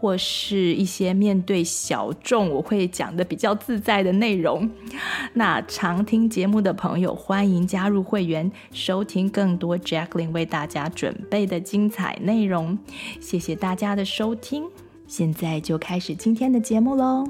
[0.00, 4.70] 或是一些面对小众，我会讲的比较自在的内容。
[5.34, 12.78] 那常听节目的朋友，欢迎加入会员，收听更多 Jacqueline 为大家准备的精彩内容。
[13.20, 14.64] 谢谢大家的收听，
[15.06, 17.28] 现在就开始今天的节目喽。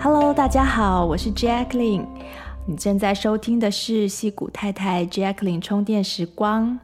[0.00, 2.06] Hello，大家好，我是 Jacqueline，
[2.64, 6.78] 你正在收听的是戏骨太太 Jacqueline 充电时光。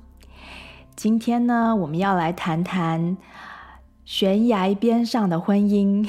[0.96, 3.16] 今天呢，我们要来谈谈
[4.04, 6.08] 悬崖边上的婚姻。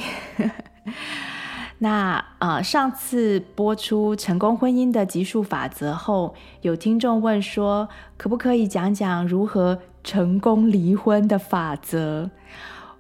[1.79, 12.29] 那呃，上次播出成功婚姻的级数法则后，有听众问说，可不可以讲讲如何成功离婚的法则？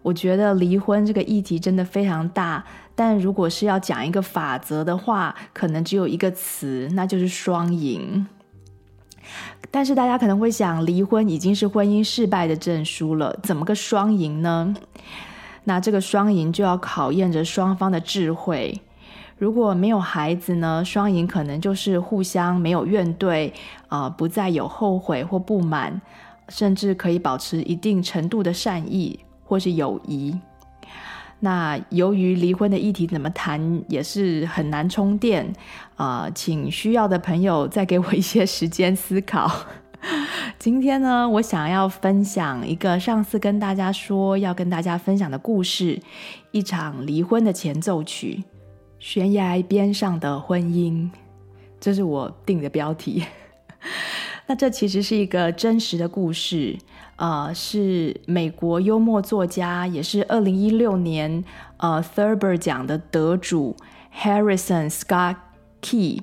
[0.01, 8.27] 我觉得离婚这个议题真的非常大，但如果是要讲一个法则的话，可能只有一个词，那就是双赢。
[9.75, 14.73] 但是大家可能会想，离婚已经是婚姻失败的证书了，怎么个双赢呢？
[15.65, 18.79] 那这个双赢就要考验着双方的智慧。
[19.37, 23.51] 如果没有孩子呢，双赢可能就是互相没有怨怼，
[23.89, 26.01] 呃，不再有后悔或不满，
[26.47, 30.39] 甚至可以保持一定程度的善意或是友谊。
[31.39, 35.53] 那由于离婚的议题怎么谈也是很难充电，
[35.95, 39.51] 啊、请需要的朋友再给我一些时间思考。
[40.57, 45.99] 今天呢，我想要分享一个上次跟大家说要跟大家分享的故事，
[46.51, 48.43] 一场离婚的前奏曲，
[48.99, 51.09] 悬崖边上的婚姻，
[51.79, 53.23] 这是我定的标题。
[54.47, 56.77] 那这其实是一个真实的故事。
[57.17, 61.43] 呃，是美国幽默作家，也是二零一六年
[61.77, 63.75] 呃 Thurber 奖的得主
[64.13, 65.37] Harrison Scott
[65.81, 66.21] Key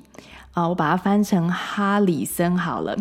[0.51, 2.95] 啊、我把它翻成哈里森好了。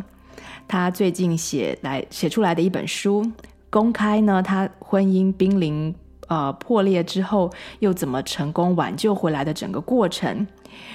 [0.67, 3.31] 他最近写来写出来的一本书，
[3.69, 5.95] 公开呢他婚姻濒临
[6.29, 10.47] 呃破裂之后，又怎么成功挽救回来的整个过程。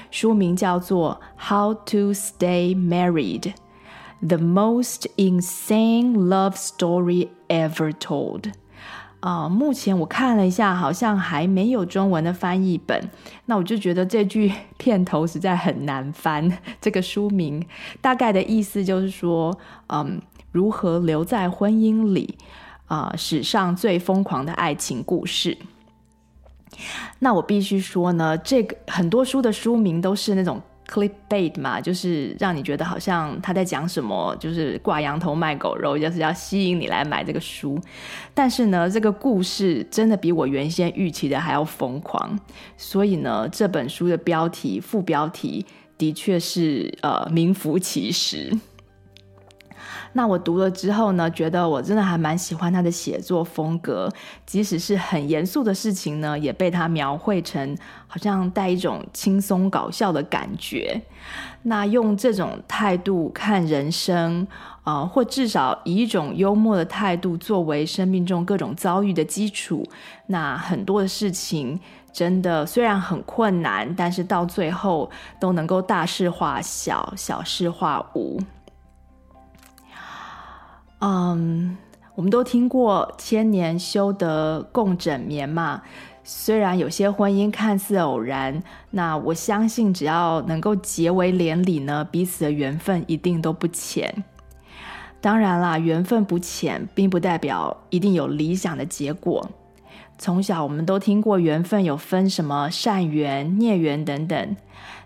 [0.10, 3.42] 书名叫做《How to Stay Married》。
[4.22, 8.52] The most insane love story ever told。
[9.20, 13.10] 啊、目前我看了一下，好像还没有中文的翻译本。
[13.46, 16.58] 那我就觉得这句片头实在很难翻。
[16.80, 17.66] 这个书名
[18.00, 19.58] 大概的意思就是说，
[19.88, 22.38] 嗯，如何留在婚姻里？
[22.88, 25.58] 啊、史上最疯狂的爱情故事。
[27.20, 30.62] 那我必须说呢，这个很多书的书名都是那种。
[30.90, 37.78] Clickbait 嘛，就是让你觉得好像他在讲什么，就是挂羊头卖狗肉，就是要吸引你来买这个书。
[38.34, 42.40] 但是呢，这个故事真的比我原先预期的还要疯狂。
[42.78, 45.66] 所以呢，这本书的标题、副标题
[45.98, 48.58] 的确是呃名副其实。
[50.18, 54.12] 那我读了之后呢，觉得我真的还蛮喜欢他的写作风格，
[54.48, 61.00] 即使是很严肃的事情呢，也被他描绘成好像带一种轻松搞笑的感觉。
[61.62, 64.48] 那用这种态度看人生，
[64.86, 69.88] 呃，或至少以一种幽默的态度作为生命中各种遭遇的基础，
[70.26, 71.80] 那很多的事情
[72.12, 78.40] 真的虽然很困难，但是到最后都能够大事化小，小事化无。
[81.00, 81.78] 嗯
[82.16, 85.84] 我们都听过千年修得共枕眠嘛。
[86.24, 94.24] 虽然有些婚姻看似偶然，那我相信只要能够结为连理呢，彼此的缘分一定都不浅。
[95.22, 99.50] 当然啦，缘分不浅，并不代表一定有理想的结果。
[100.18, 104.56] 从小我们都听过缘分有分什么善缘、孽缘等等。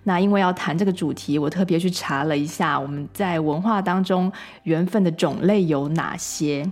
[0.03, 4.31] 那因为要谈这个主题，我特别去查了一下，我们在文化当中
[4.63, 6.71] 缘分的种类有哪些。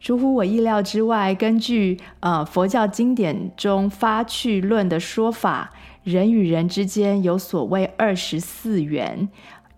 [0.00, 5.70] 出乎我意料之外，根据呃佛教经典中发趣论的说法，
[6.02, 9.28] 人与人之间有所谓二十四缘，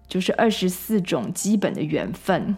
[0.08, 2.56] 就是二十四种基本的缘分。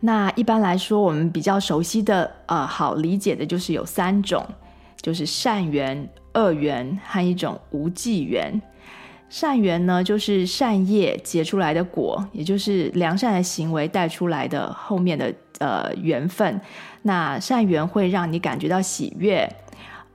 [0.00, 4.44] 那一般来说，我们比较熟悉的呃好理解的就是有三种，
[5.00, 6.08] 就是善缘。
[6.34, 8.60] 恶缘和一种无记缘，
[9.28, 16.60] 善缘呢，就是善业结出来的果，也就是良善的行为带出来的后面的呃缘分。
[17.02, 19.48] 那善缘会让你感觉到喜悦，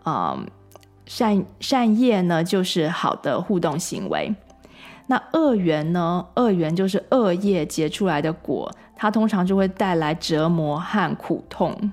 [0.05, 0.45] 嗯，
[1.05, 4.33] 善善业呢，就是好的互动行为。
[5.07, 11.91] 那恶缘呢，恶缘就是恶业结出来的果，它通常就会带来折磨和苦痛。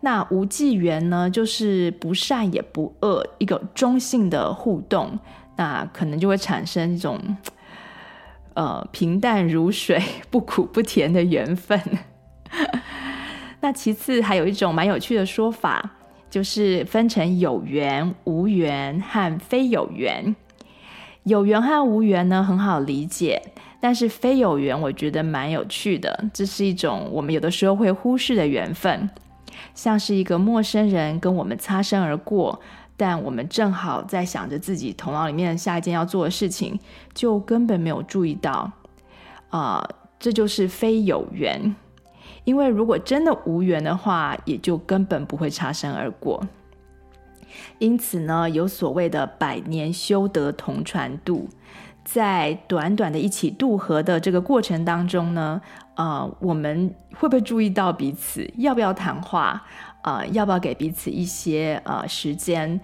[0.00, 5.18] 那无记缘呢，就是不善也不恶，一个中性的互动。
[5.56, 7.18] 那可能就会产生一种，
[8.54, 10.00] 呃，平淡如水、
[10.30, 11.80] 不苦不甜的缘分。
[13.60, 15.96] 那其次还有一种蛮有趣的说法，
[16.30, 20.36] 就是分成有缘、无缘和非有缘。
[21.24, 23.42] 有缘和无缘呢，很好理解，
[23.80, 26.24] 但是非有缘我觉得蛮有趣的。
[26.32, 29.10] 这是一种我们有的时候会忽视的缘分，
[29.78, 32.60] 像是一个陌生人跟我们擦身而过。
[32.96, 36.76] 但我们正好在想着自己头脑里面下一件要做的事情，
[37.14, 38.72] 就根本没有注意到，
[39.50, 39.88] 啊、
[40.18, 41.76] 这就是非有缘。
[42.42, 46.44] 因为如果真的无缘的话，也就根本不会擦身而过。
[47.78, 51.48] 因此呢，有所谓的百年修得同船渡，
[52.10, 55.60] 在短短的一起渡河的这个过程当中呢，
[55.94, 58.50] 呃，我们会不会注意到彼此？
[58.56, 59.62] 要不要谈话？
[60.00, 62.80] 呃，要不要给彼此一些呃时间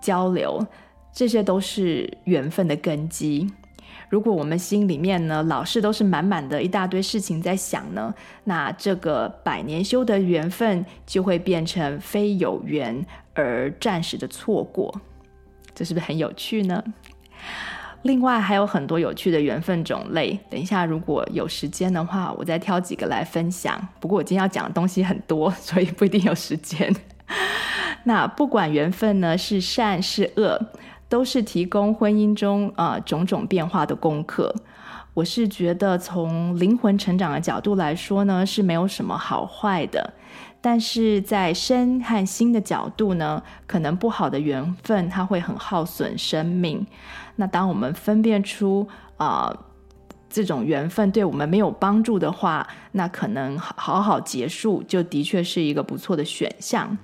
[0.00, 0.64] 交流？
[1.12, 3.50] 这些都是缘分的根基。
[4.08, 8.14] 如果我们心里面呢，老是都是满满的一大堆事情在想呢，
[8.44, 13.04] 那这个百年修得缘分就会变成非有缘
[13.34, 14.94] 而暂时的错过。
[15.74, 16.80] 这是不是很有趣呢？
[18.02, 23.76] 另外还有很多有趣的缘分种类，等一下如果有时间的话，我再挑几个来分享。
[23.98, 26.94] 不过我今天要讲的东西很多， 所以不一定有时间。
[28.04, 30.58] 那不管缘分呢是善是恶，
[31.08, 34.54] 都是提供婚姻中呃种种变化的功课。
[35.14, 40.14] 我是觉得从灵魂成长的角度来说呢，是没有什么好坏的。
[40.60, 46.86] 但是在身和心的角度呢，可能不好的缘分它会很耗损生命。
[47.40, 48.86] 那当我们分辨出
[49.16, 49.56] 啊、
[50.28, 56.98] 这种缘分对我们没有帮助的话，那可能好好结束就的确是一个不错的选项。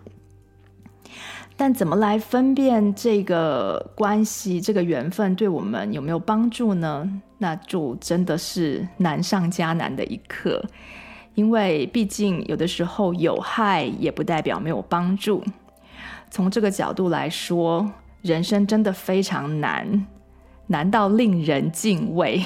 [1.57, 7.09] 但怎么来分辨这个关系、这个缘分对我们有没有帮助呢？
[7.39, 10.65] 那就真的是难上加难的一课。
[11.37, 15.45] 因为毕竟有的时候有害也不代表没有帮助。
[16.31, 17.89] 从这个角度来说，
[18.23, 20.07] 人生真的非常难，
[20.67, 22.43] 难到令人敬畏。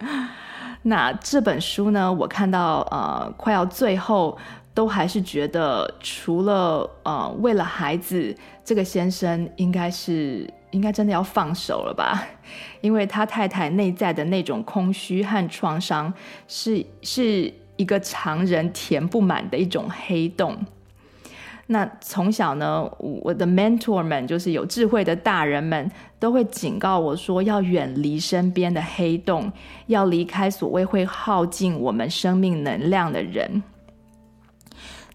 [0.82, 4.36] 那这本书呢，我看到呃快要最后，
[4.72, 8.34] 都还是觉得除了呃为了孩子，
[8.64, 12.26] 这个先生应该是应该真的要放手了吧？
[12.80, 16.12] 因为他太太内在的那种空虚和创伤
[16.48, 17.52] 是是。
[17.78, 20.56] 一个常人填不满的一种黑洞。
[21.66, 29.50] 那从小呢，我的 mentor 们就是有智慧的大人们，都会警告我说，要远离身边的黑洞，
[29.86, 33.62] 要离开所谓会耗尽我们生命能量的人。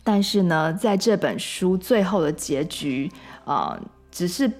[0.03, 3.11] 但是呢，在这本书最后的结局，
[3.45, 3.81] 啊、呃，
[4.11, 4.51] 只是。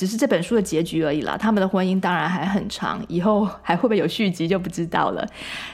[0.00, 5.28] 只是这本书的结局而已啦，他们的婚姻当然还很长，以后 还会不会有续集就不知道了。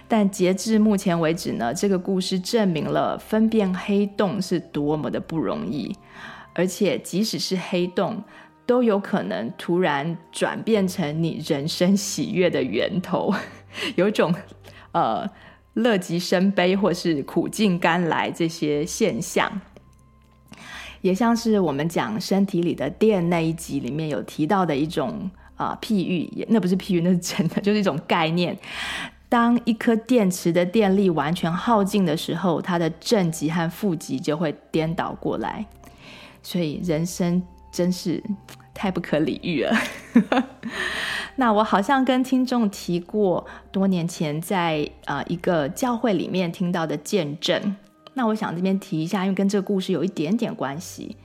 [0.08, 5.96] 但截至目前为止呢，这个故事证明了分辨黑洞是多么的不容易，
[6.54, 8.20] 而且即使是黑洞，
[8.66, 13.32] 都有可能突然转变成你人生喜悦的源头，
[13.94, 14.34] 有种
[14.90, 15.24] 呃
[15.74, 19.60] 乐极生悲或是苦尽甘来这些现象。
[21.00, 28.56] 也像是我们讲身体里的电那一集里面有提到的一种啊、譬喻，那不是譬喻，那是真的，就是一种概念。
[29.28, 35.66] 当一颗电池的电力完全耗尽的时候，它的正极和负极就会颠倒过来。
[36.42, 38.22] 所以人生真是
[38.72, 39.76] 太不可理喻了。
[41.36, 47.76] 那我好像跟听众提过，多年前在啊、一个教会里面听到的见证。
[48.18, 51.16] 那我想这边提一下，因为跟这个故事有一点点关系。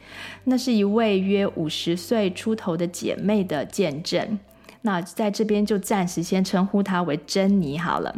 [0.43, 4.37] 那是一位约五十岁出头的姐妹的见证。
[4.81, 8.13] 那在这边就暂时先称呼她为珍妮好了。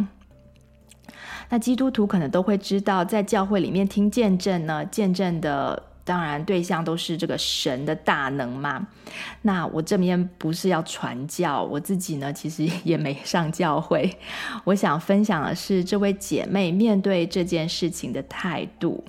[1.50, 5.84] 那基督徒可能都会知道，在教会里面听见证呢，见证的。
[6.06, 8.86] 当然，对象都是这个神的大能嘛。
[9.42, 14.18] 那我这边不是要传教，我自己呢其实也没上教会。
[14.66, 19.04] 我想分享的是这位姐妹面对这件事情的态度。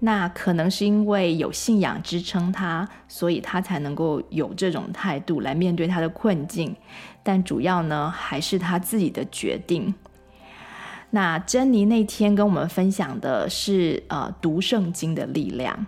[0.00, 6.74] 那可能是因为有信仰支撑她，所以她才能够有这种态度来面对她的困境。
[7.22, 9.94] 但主要呢，还是她自己的决定。
[11.10, 15.86] 那珍妮那天跟我们分享的是，呃，读圣经的力量。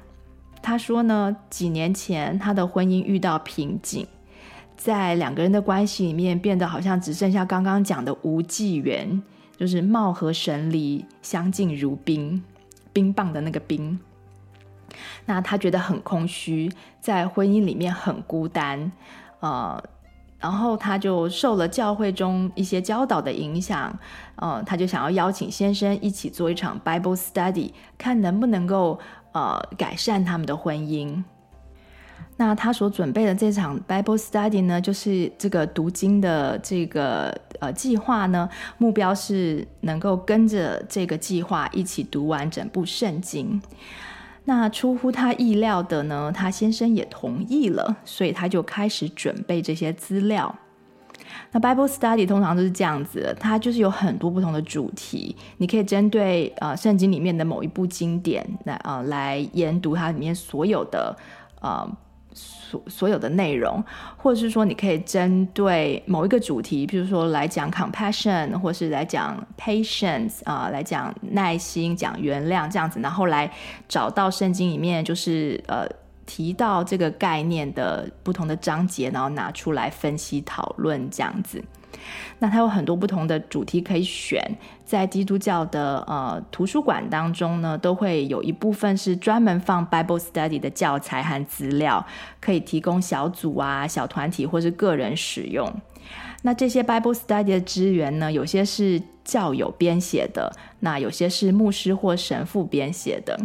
[0.64, 4.06] 他说呢，几年前他的婚姻遇到瓶颈，
[4.76, 9.23] 在两个人的关系里面变得好像只剩下刚刚讲的无纪元，
[9.59, 12.42] 就是貌合神离，相敬如宾。
[12.94, 13.99] 冰棒的那个冰，
[15.26, 18.92] 那他觉得很空虚，在婚姻里面很孤单，
[19.40, 19.83] 呃，
[20.38, 23.92] 然后他就受了教会中一些教导的影响，
[24.37, 29.00] 呃，他就想要邀请先生一起做一场 Bible Study，看能不能够
[29.35, 31.23] 呃改善他们的婚姻。
[32.37, 43.62] 那他所准备的这场 Bible Study 呢，就是这个读经的这个呃计划呢，目标是能够跟着这个计划一起读完整部圣经。
[44.47, 50.55] 那出乎他意料的呢，他先生也同意了，所以他就开始准备这些资料。
[51.52, 61.16] 那 Bible Study 通常都是这样子，它就是有很多不同的主题，你可以针对呃圣经里面的某一部经典来呃来研读它里面所有的
[61.61, 61.88] 呃。
[62.37, 63.81] 所所有的内容，
[64.16, 73.49] 或者是说，你可以针对某一个主题，比如说来讲 compassion，或是来讲 patience 啊、来讲耐心、讲原谅这样子，然后来
[73.88, 75.87] 找到圣经里面就是呃
[76.26, 81.62] 提到这个概念的不同的章节，然后拿出来分析讨论这样子。
[82.38, 84.43] 那它有很多不同的主题可以选，
[84.85, 92.04] 在基督教的呃图书馆当中呢，都会有一部分是专门放 Bible Study 的教材和资料，
[92.40, 95.73] 可以提供小组啊、小团体或是个人使用。
[96.43, 103.38] 那这些 Bible Study 的资源呢，有些是教友编写的，那有些是牧师或神父编写的。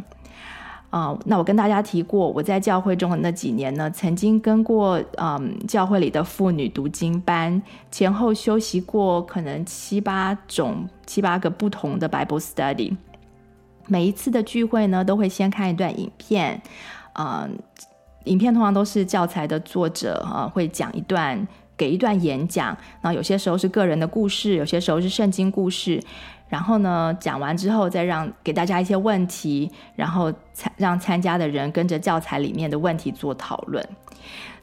[0.90, 12.98] 啊、那我跟大家提过，我在教会中的那几年呢，曾经跟过嗯教会里的妇女读经班，前后修习过可能七八种、七八个不同的 Bible Study。
[13.86, 16.60] 每一次的聚会呢，都会先看一段影片，
[17.14, 17.50] 嗯、呃，
[18.24, 26.02] 影片通常都是教材的作者啊、会讲一段，给一段演讲，那有些时候是个人的故事，有些时候是圣经故事。
[26.50, 33.88] 然后呢，讲完之后再让给大家一些问题，然后参让参加的人跟着教材里面的问题做讨论。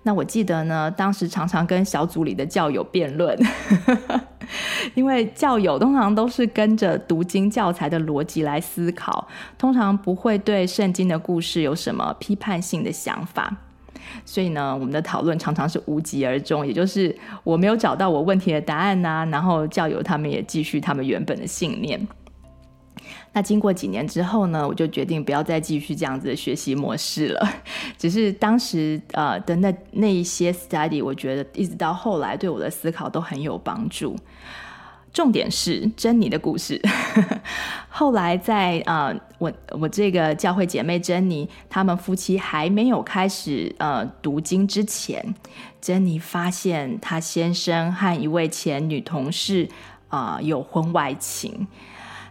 [0.02, 3.36] 那我记得呢，当时常常跟小组里的教友辩论，
[4.94, 9.26] 因为教友通常都是跟着读经教材的逻辑来思考，
[9.58, 13.52] 通常不会对圣经的故事有什么批判性的想法。
[14.24, 22.06] 所以呢，我们的讨论常常是无疾而终，也就是我没有找到我问题的答案呐、然后教友他们也继续他们原本的信念。
[23.32, 27.48] 那经过几年之后呢，我就决定不要再继续这样子的学习模式了。
[27.98, 34.16] 只是当时呃的那那一些 study，我觉得一直到后来对我的思考都很有帮助。
[35.16, 36.78] 重点是珍妮的故事。
[37.88, 45.34] 后来在呃，我我这个教会姐妹珍妮，他们夫妻还没有开始呃读经之前，
[45.80, 49.66] 珍妮发现她先生和一位前女同事
[50.08, 51.66] 啊、有婚外情。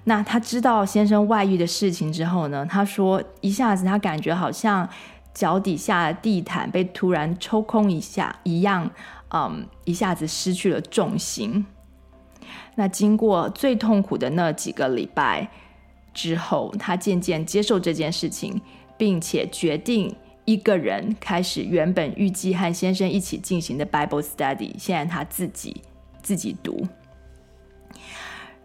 [0.04, 4.88] 那她知道先生外遇的事情之后呢，她说一下子她感觉好像
[5.34, 8.88] 脚底下的地毯被突然抽空一下一样，
[9.34, 11.65] 嗯，一下子失去了重心。
[12.75, 15.50] 那经过最痛苦的那几个礼拜
[16.13, 18.62] 之后，他渐渐接受这件事情，
[18.98, 20.13] 并且决定
[20.44, 25.82] 一个人开始原本预计和先生一起进行的 Bible Study，现在他自己
[26.22, 26.86] 自己读。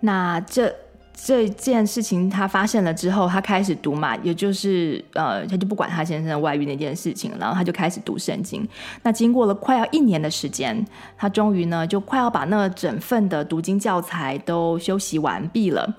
[0.00, 0.74] 那这。
[1.22, 8.66] 这件事情他发现了之后，他开始读嘛，也就是呃，他就不管他先生的外遇那件事情，然后他就开始读圣经。
[9.02, 10.84] 那经过了快要一年的时间，
[11.18, 15.94] 他终于呢就快要把那整份的读经教材都修习完毕了。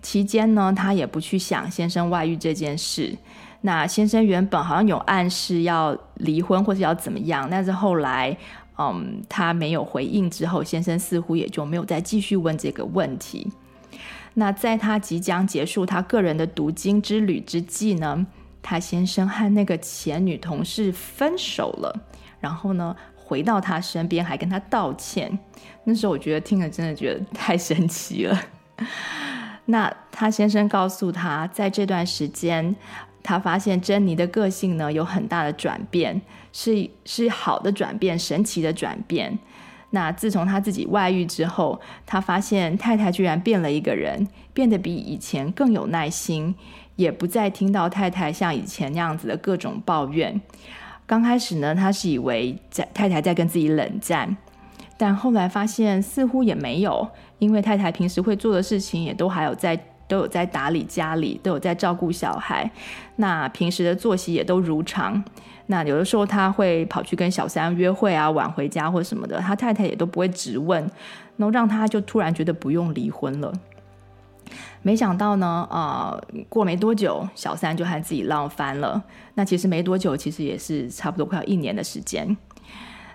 [0.00, 3.14] 期间呢，他也不去想先生外遇这件事。
[3.60, 8.36] 那先生原本好像有暗示要离婚或者要怎么样，但是后来
[8.78, 13.46] 嗯，他没有回应之后，先生似乎也就没有再继续问这个问题。
[14.34, 18.26] 那在他即将结束他个人的读经之旅之际呢，
[18.62, 22.00] 他先生和那个前女同事分手了，
[22.40, 25.38] 然后呢，回到他身边还跟他道歉。
[25.84, 28.40] 那时候我觉得听了真的觉得太神奇了。
[29.66, 32.74] 那他先生告诉他，在这段时间，
[33.22, 36.20] 他发现珍妮的个性呢有很大的转变，
[36.52, 39.38] 是是好的转变，神奇的转变。
[39.94, 46.54] 那自从他自己外遇之后，他发现太太居然变了一个人，变得比以前更有耐心，
[46.96, 50.40] 也不再听到太太像以前那样子的各种抱怨。
[51.06, 54.34] 刚开始呢，他是以为在太太在跟自己冷战，
[54.96, 57.06] 但后来发现似乎也没有，
[57.38, 59.78] 因为太太平时会做的事情也都还有在，
[60.12, 62.70] 都有在打理家里，都有在照顾小孩，
[63.16, 65.24] 那平时的作息也都如常。
[65.68, 70.82] 那有的时候他会跑去跟小三约会啊，晚回家或什么的，他太太也都不会质问，
[71.38, 73.50] 然后让他就突然觉得不用离婚了。
[74.82, 79.02] 没想到呢，呃，过没多久，小三就和自己闹翻了。
[79.32, 82.36] 那其实没多久，其实也是差不多快要一年的时间。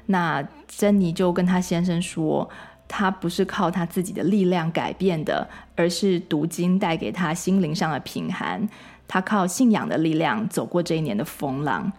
[0.08, 2.50] 那珍妮就跟她先生说，
[2.88, 8.68] 他不是靠他自己的力量改变的，而是读经带给他心灵上的平衡。
[9.08, 11.92] 他靠信仰的力量走过这一年的风浪。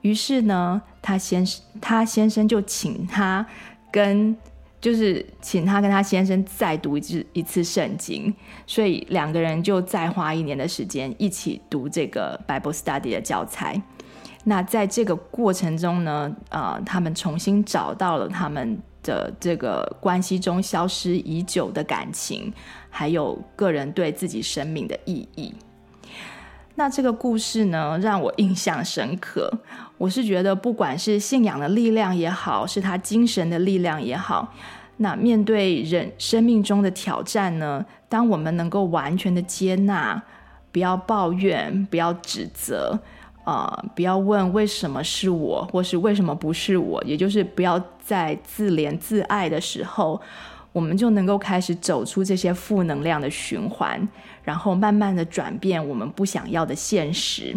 [0.00, 1.46] 于是呢，他先
[1.80, 3.46] 他先生就请他
[3.90, 4.36] 跟。
[4.82, 8.34] 就是请他跟他先生再读一次一次圣经，
[8.66, 13.80] 所以两个人就再花一年的时间一起读这个 Bible Study 的教材。
[14.42, 22.52] 那在这个过程中呢，呃，他们重新找到了他们的这个关系中消失已久的感情，
[22.88, 25.54] 还有个人对自己生命的意义。
[26.74, 29.52] 那这个故事呢，让我印象深刻。
[29.98, 34.52] 我是觉得，不管是信仰的力量也好，是他精神的力量也好，
[34.96, 40.20] 那面对人生命中的挑战呢，当我们能够完全的接纳，
[40.72, 42.98] 不要抱怨，不要指责，
[43.44, 47.78] 啊、呃，不要问为什么是我，或是为什么不是我，也就是不要
[48.12, 50.20] 在自怜自爱的时候。
[50.74, 54.08] 我们就能够开始走出这些负能量的循环，
[54.42, 57.54] 然后慢慢的转变我们不想要的现实。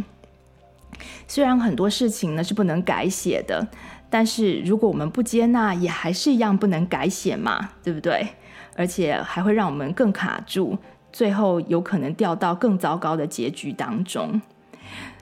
[1.26, 3.66] 虽然很多事情呢是不能改写的，
[4.10, 8.28] 但是如果我们不接纳，也还是一样不能改写嘛，对不对？
[8.76, 10.78] 而且还会让我们更卡住，
[11.14, 14.42] 最后有可能掉到更糟糕的结局当中。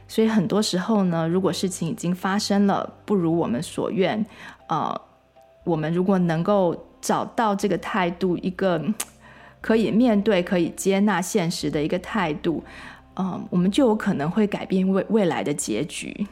[0.07, 4.25] 所以很多时候呢，如果事情已经发生了，不如我们所愿，
[4.67, 4.99] 呃，
[5.63, 6.75] 我们如果能够。
[7.03, 8.81] 找到这个态度，一个
[9.59, 12.63] 可以面对、可以接纳现实的一个态度，
[13.17, 16.25] 嗯，我们就有可能会改变未未来的结局。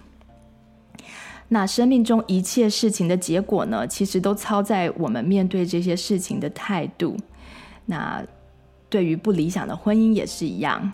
[1.50, 7.18] 那生命中一切事情的结果呢，其实都操在我们面对这些事情的态度。
[7.86, 8.24] 那
[8.90, 10.90] 对于不理想的婚姻也是一样。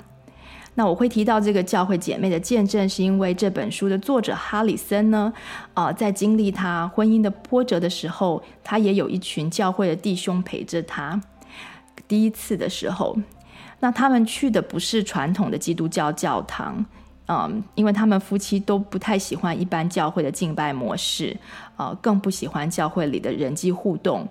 [0.78, 5.34] 那我会提到这个教会姐妹的见证，是因为这本书的作者哈里森呢，
[5.74, 11.20] 啊、在经历他婚姻的波折的时候，他也有一群教会的弟兄陪着他。
[12.08, 13.18] 第一次的时候，
[13.80, 16.86] 那他们去的不是传统的基督教教堂，
[17.26, 21.36] 嗯，因为他们夫妻都不太喜欢一般教会的敬拜模式，
[21.76, 24.28] 啊、更不喜欢教会里的人际互动，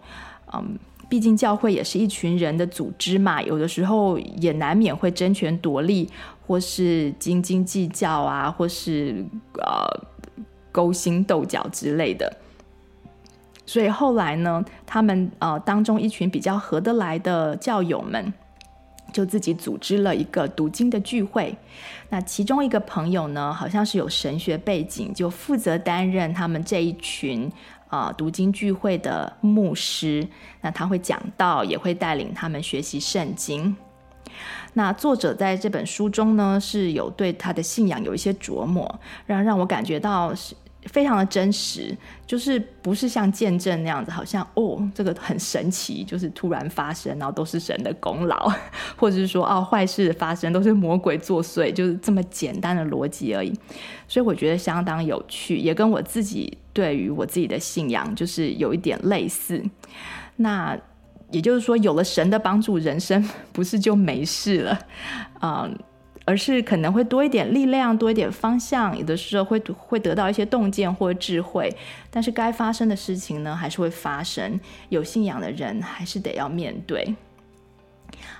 [0.55, 0.79] 嗯。
[1.09, 6.11] 毕竟教会也是一群人的组织嘛，有的时候也难免会争权夺利，
[6.47, 10.07] 或是斤斤计较啊，或是呃
[10.71, 12.33] 勾心斗角之类的。
[13.65, 18.33] 所以后来呢，他们呃当中一群比较合得来的教友们，
[19.13, 21.57] 就自己组织了一个读经的聚会。
[22.11, 27.51] 那其中一个朋友呢，好像是有神学背景，就负责担任他们这一群。
[27.89, 30.27] 啊，读经聚会的牧师，
[30.61, 33.77] 那他会讲道，也会带领他们学习圣经。
[34.75, 40.55] 那作者在这本书中呢，是有对他的信仰有一些琢磨，让让我感觉到是。
[40.87, 41.93] 非常的真实，
[42.29, 48.49] 就是不是像见证那样子，好像哦，这个很神奇，就是突然发生，然后都是神的功劳，
[48.95, 53.53] 或者是说哦，坏事发生都是魔鬼作祟，就是这么简单的逻辑而已。
[54.07, 59.61] 所以我觉得相当有趣，也跟我自己对于我自己的信仰就是有一点类似。
[60.37, 60.79] 那
[61.37, 63.23] 也就是说，有了神的帮助，人生
[63.53, 64.79] 不是就没事了，
[65.43, 65.79] 嗯。
[66.29, 71.73] 而是可能会多一点力量，多一点方向，有的时候会会得到一些洞见或智慧。
[72.11, 74.59] 但是该发生的事情呢，还是会发生。
[74.89, 77.15] 有信仰的人还是得要面对。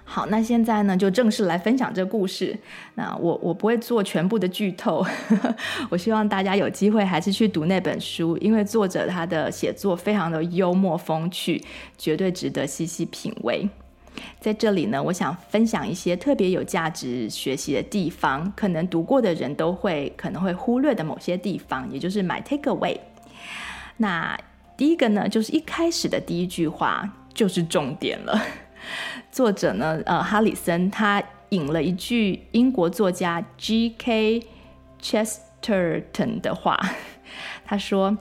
[0.05, 2.57] 好，那现在呢，就正式来分享这故事。
[2.95, 5.05] 那我我不会做全部的剧透，
[5.91, 11.63] 我希望大家有机会还是去读那本书，因为作者他的写作非常的幽默风趣，
[11.99, 13.69] 绝对值得细细品味。
[14.41, 22.97] 在这里呢，我想分享一些特别有价值学习的地方，可能读过的人都会可能会忽略的某些地方，也就是 my takeaway。
[23.99, 24.39] 那
[24.77, 28.41] 第一个呢，就是一开始的第一句话就是重点了。
[29.31, 34.43] 作者呢，呃，哈里森他引了一句英国作家 G.K.
[35.01, 36.79] Chesterton 的话，
[37.65, 38.17] 他说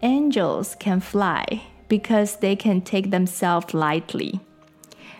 [0.00, 4.40] ：“Angels can fly because they can take themselves lightly。”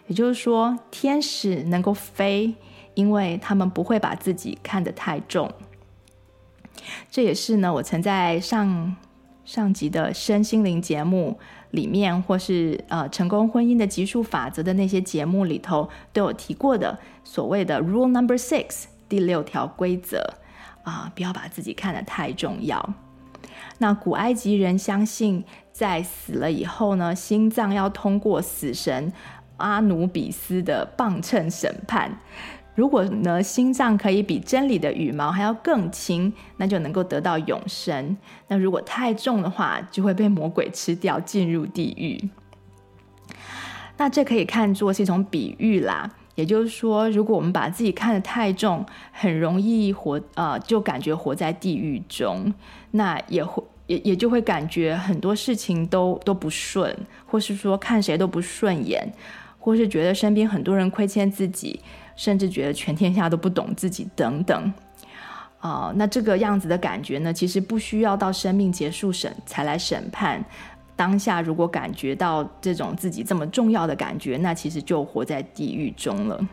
[0.07, 2.55] 也就是说，天使能够飞，
[2.95, 5.53] 因为他们不会把自己看得太重。
[7.11, 8.97] 这也是呢，我曾在上
[9.45, 11.39] 上集的身心灵节目
[11.71, 20.35] 里面，或是呃成功婚姻的级数法则的那些节目里头都有提过的，所谓的 Rule Number Six 第六条规则
[20.85, 22.95] 啊、不要把自己看得太重要。
[23.79, 29.13] 那古埃及人相信，在死了以后呢，心脏要通过死神
[29.59, 32.19] 阿努比斯的磅秤审判。
[32.79, 38.17] 如果呢，心脏可以比真理的羽毛还要更轻，那就能够得到永生。
[38.47, 42.31] 那如果太重的话，就会被魔鬼吃掉，进入地狱。
[43.97, 46.09] 那这可以看作是一种比喻啦。
[46.37, 52.55] 也就是说，如果我们把自己看得太重，很容易活，呃，就感觉活在地狱中。
[52.93, 59.13] 那也会也也就会感觉很多事情都都不顺，或是说看谁都不顺眼，
[59.59, 61.81] 或是觉得身边很多人亏欠自己。
[62.19, 64.73] 甚至觉得全天下都不懂自己等等，
[65.61, 70.45] 啊、那这个样子的感觉呢，其实不需要到生命结束审才来审判。
[70.97, 76.45] 当下如果感觉到这种自己这么重要的感觉，那其实就活在地狱中了。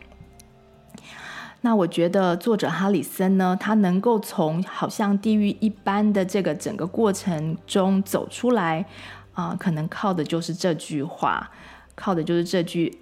[1.62, 8.86] 那我觉得作者哈里森呢，他能够从好像地狱一般的这个整个过程中走出来，
[9.32, 11.50] 啊、可能靠的就是这句话，
[11.96, 12.96] 靠的就是这句，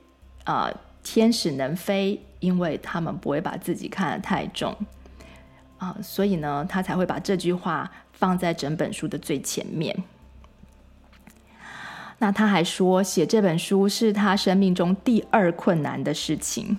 [0.44, 0.72] 啊、
[1.04, 2.20] 天使能飞。
[2.40, 4.76] 因为他们不会把自己看得太重
[5.78, 10.04] 啊，所以呢，他才会把这句话放在整本书的最前面。
[12.18, 16.76] 那他还说，写这本书是他生命中第二困难的事情。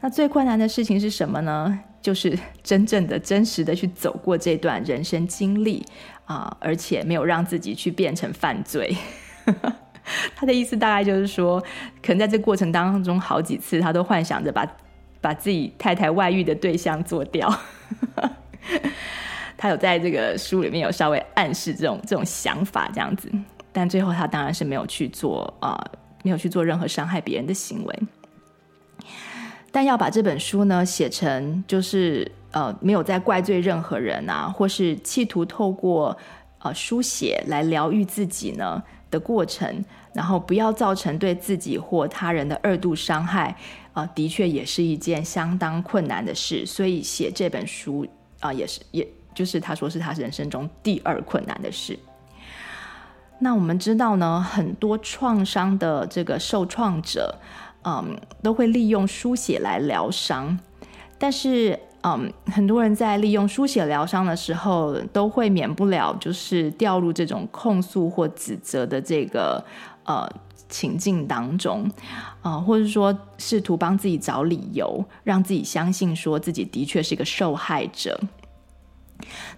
[0.00, 1.80] 那最困难的事情是什么呢？
[2.00, 5.84] 就是真正的、真实的去走过这段人生经历
[6.26, 8.96] 啊，而且没有让自己去变成犯罪。
[10.36, 11.60] 他的意思大概就是说，
[12.02, 14.66] 可能在这过程当中，好几次他都幻想着把
[15.20, 17.52] 把自己太太外遇的对象做掉。
[19.56, 23.30] 他有在这个书里面有稍微暗示这种这种想法这样子，
[23.72, 25.82] 但最后他当然是没有去做啊、
[26.22, 27.98] 没有去做任何伤害别人的行为。
[29.72, 36.16] 但要把这本书呢写成就是呃没有在怪罪任何人啊，或是企图透过
[36.58, 38.82] 呃书写来疗愈自己呢，
[39.14, 43.56] 的过程，然后不要造成对自己或他人的二度伤害，
[43.92, 46.66] 啊、的确也是一件相当困难的事。
[46.66, 48.04] 所以写这本书
[48.40, 51.96] 啊、也是，也就是他说是他人生中第二困难的事。
[53.38, 57.38] 那我们知道呢，很多创伤的这个受创者，
[57.84, 60.58] 嗯，都会利用书写来疗伤，
[61.18, 61.78] 但是。
[62.06, 69.64] 嗯，很多人在利用书写疗伤的时候，都会免不了就是掉入这种控诉或指责的这个
[70.04, 70.28] 呃
[70.68, 71.90] 情境当中，
[72.42, 78.20] 啊、或者说试图帮自己找理由，让自己相信说自己的确是一个受害者。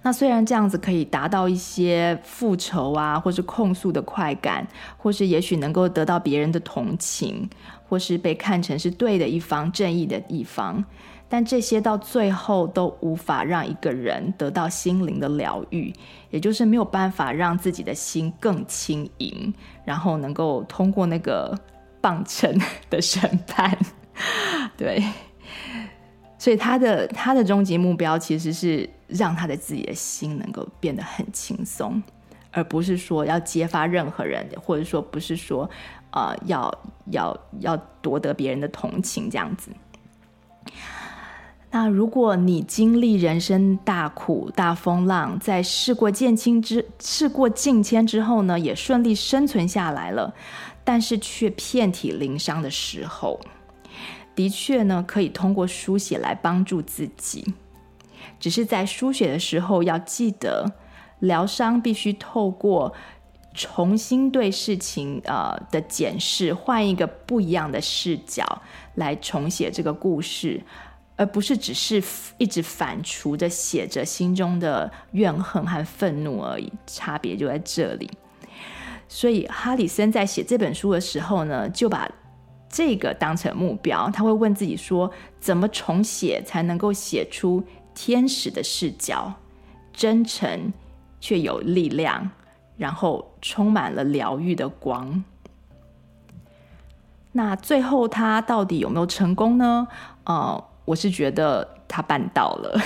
[0.03, 4.65] 那虽然这样子可以达到一些复仇啊，或是控诉的快感，
[4.97, 7.51] 或是也许能够得到别人的同情，
[7.89, 10.85] 或是被看成是对的一方、正义的一方。
[11.29, 15.93] 但这些到最后都无法让一个人得到心灵的疗愈，
[16.31, 19.53] 也就是没有办法让自己的心更轻盈，
[19.85, 21.53] 然后能够通过那个
[22.01, 22.57] 磅秤
[22.89, 23.77] 的审判。
[24.77, 25.03] 对，
[26.39, 32.01] 所以他的他的终极目标其实是让他的自己的心能够变得很轻松，
[32.53, 35.69] 而不是说要揭发任何人，或者说不是说
[36.13, 36.73] 呃要
[37.11, 39.73] 要要夺得别人的同情这样子。
[41.71, 50.33] 那如果你经历人生大苦大风浪，在事过境迁之事过境迁之后呢，也顺利生存下来了，
[50.85, 53.39] 但是却遍体鳞伤的时候，
[54.35, 57.45] 的确呢，可以通过书写来帮助自己。
[58.41, 60.73] 只是在书写的时候要记得，
[61.19, 62.95] 疗伤必须透过
[63.53, 68.63] 重新对事情呃的检视，换一个不一样的视角
[68.95, 70.63] 来重写这个故事。
[71.17, 72.03] 而不是只是
[72.37, 78.11] 一直反刍着写着心中的怨恨和愤怒而已，差别就在这里。
[79.09, 82.07] 所以哈里森在写这本书的时候呢，就把
[82.69, 84.11] 这个当成目标。
[84.11, 89.33] 他会问自己说：怎么重写才能够写出天使的视角，
[89.95, 90.73] 真诚
[91.19, 92.31] 却有力量，
[92.77, 95.25] 然后充满了疗愈的光？
[97.33, 99.89] 那最后他到底有没有成功呢？
[100.25, 100.63] 呃。
[100.87, 102.81] 我是觉得他办到了，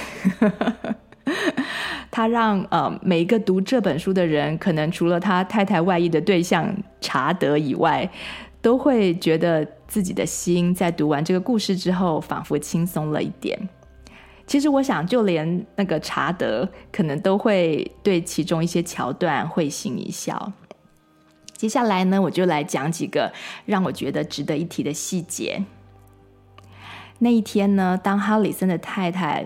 [2.11, 8.11] 他让呃每一个读这本书的人，可能除了他太太外遇的对象查德以外，
[8.61, 13.69] 都会觉得自己的心在读完这个故事之后，仿佛轻松了一点。
[14.47, 20.53] 其实我想，就连那个查德可能都会对其中一些桥段会心一笑。
[21.55, 23.31] 接下来呢，我就来讲几个
[23.67, 25.63] 让我觉得值得一提的细节。
[27.23, 29.45] 那一天呢，当哈里森的太太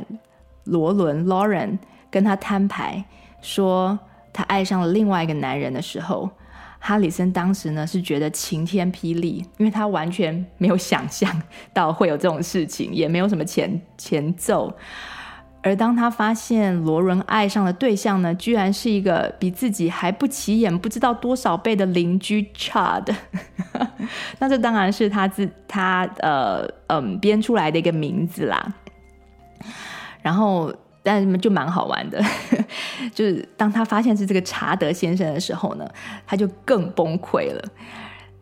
[0.65, 3.05] 罗伦 （Lauren） 跟他摊牌
[3.43, 3.99] 说
[4.33, 6.31] 他爱上了另外一个男人的时候，
[6.79, 14.73] 哈里森当时呢是觉得晴天霹雳，因为他完全没有想象到会有这种事情，也没有什么前前奏。
[15.67, 23.15] 而当他发现罗伦爱上的对象呢，居然是一个比自己还不起眼、不知道多少倍的邻居 Chad，
[24.39, 28.75] 那这当然是他自他呃嗯编出来的一个名字啦。
[30.21, 30.71] 然后，
[31.03, 32.23] 但就蛮好玩的，
[33.15, 35.89] 就是当他发现是这个查德先生的时候呢，
[36.27, 37.65] 他就更崩溃了。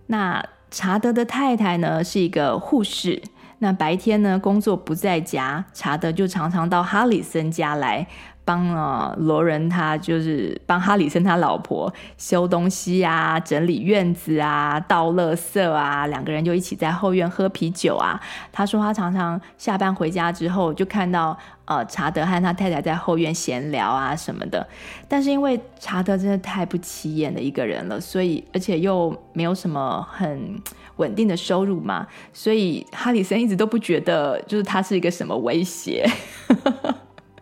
[0.08, 3.22] 那查德的太太呢，是一个护士。
[3.62, 8.04] 那白天呢，工作不在家，查德就常常到哈里森家来。
[8.52, 18.20] 帮呃罗伦，他就是帮哈里森他老婆修东西啊，整理院子啊，倒垃圾啊，两个人就一起在后院喝啤酒啊。
[18.52, 21.34] 他说他常常下班回家之后，就看到
[21.64, 24.68] 呃查德和他太太在后院闲聊啊什么的。
[25.08, 30.60] 但是因为查德真的太不起眼的一个人了，所以而且又没有什么很。
[30.98, 36.06] 稳定的收入嘛，所以哈里森一直都不觉得就是他是一个什么威胁，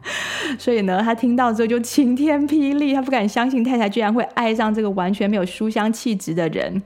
[0.58, 6.82] 所以呢，他听到之后就晴天霹雳，他不敢相信太太居然会爱上这个完全没有书香气质的人。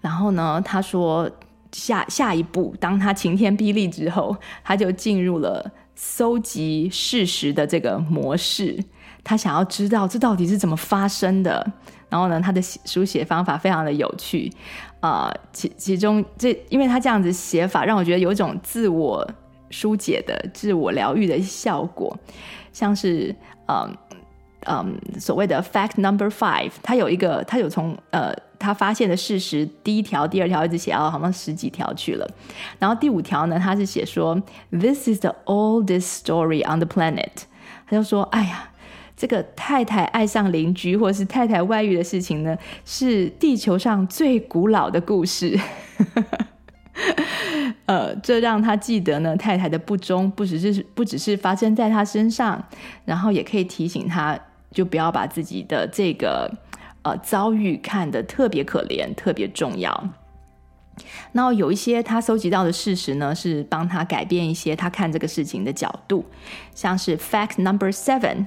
[0.00, 1.30] 然后呢，他说
[1.72, 8.78] 下下一步，当他晴天霹雳之后，他就进入了搜集事实的这个模式，
[9.24, 11.72] 他想要知道这到底是怎么发生的。
[12.08, 14.50] 然后呢，他的书写方法非常的有趣。
[15.00, 19.28] 啊、其其中这，因为他这样子写法，让我觉得有一种自我
[19.70, 22.16] 疏解的、自我疗愈的效果，
[22.72, 23.34] 像是
[23.68, 23.96] 嗯
[24.66, 32.28] 嗯所谓的 fact number five，他有一个，他有从呃他发现的事实第一条、第二条一直写到好像十几条去了，
[32.78, 37.44] 然后第五条呢，他是写说 this is the oldest story on the planet，
[37.86, 38.70] 他就说，哎呀。
[39.18, 45.58] 这个太太爱上邻居，或是太太外遇的事情呢，是地球上最古老的故事。
[47.86, 52.62] 呃，这让他记得呢，太太的不忠不只是不只是发生在他身上，
[53.04, 54.38] 然后也可以提醒他，
[54.72, 56.50] 就不要把自己的这个
[57.02, 60.10] 呃遭遇看得特别可怜、特别重要。
[61.32, 66.24] 然后有一些他搜集到的事实呢，是帮他改变一些他看这个事情的角度，
[66.74, 68.46] 像是 Fact Number Seven。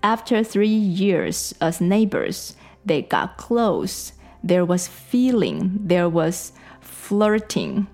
[0.00, 2.52] After three years as neighbors,
[2.86, 4.10] they got close.
[4.46, 5.88] There was feeling.
[5.88, 7.86] There was flirting.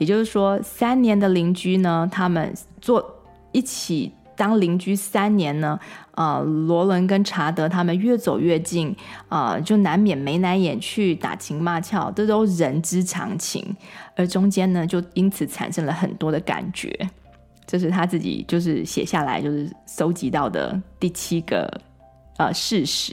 [0.00, 5.78] 也就是说，三年的邻居呢，他们做一起当邻居三年呢，
[6.14, 8.96] 呃，罗伦跟查德他们越走越近，
[9.28, 13.76] 呃，就难免眉来眼去，打情骂俏，这都人之常情。
[14.16, 16.90] 而中间呢，就因此产生了很多的感觉。
[17.66, 21.70] 这是他自己就是写下来，就是搜集到的第七个
[22.38, 23.12] 呃事实，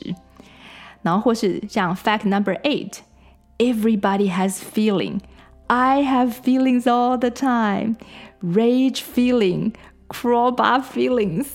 [1.01, 5.19] 然后或是像 fact number eight，everybody has feeling
[5.67, 11.47] I have feelings all the time，rage feeling，crawbar feelings。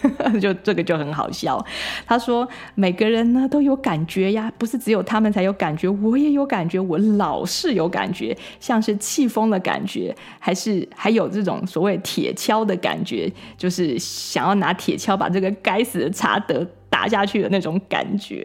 [0.40, 1.64] 就这个就很好笑，
[2.06, 18.44] 他说每个人呢都有感觉呀，不是只有他们才有感觉，我也有感觉，我老是有感觉，像是气疯的感觉，还是还有这种所谓铁锹的感觉，就是想要拿铁锹把这个该死的查德打下去的那种感觉。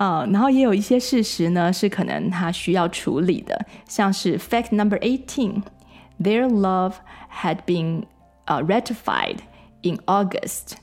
[0.00, 6.94] 啊、uh，然后也有一些事实呢是可能他需要处理的，像是 fact number eighteen，their love
[7.42, 8.04] had been
[8.48, 9.38] Uh, ratified
[9.82, 10.74] in August,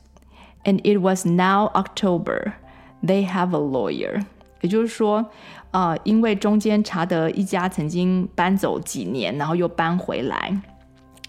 [0.66, 2.52] and it was now October.
[3.02, 4.26] They have a lawyer.
[4.60, 5.26] 也就是说，
[5.72, 10.62] 呃，因为中间查德一家曾经搬走几年，然后又搬回来。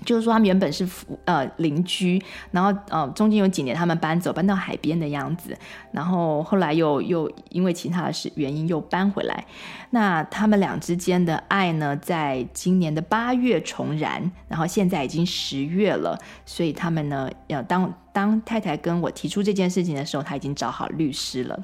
[0.05, 0.88] 就是说，他们原本是
[1.25, 5.57] 呃邻居，然后呃中间有几年他们搬走，搬到海边的样子，
[5.91, 9.45] 然后后来又又因为其他的事原因又搬回来。
[9.91, 21.59] 那他们俩之间的爱呢，在今年的八月重燃，然后现在已经十月了，所以他们呢，要当当太太跟我提出这件事情的时候，他已经找好律师了。